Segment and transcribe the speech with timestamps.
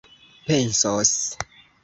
[0.47, 1.37] pensos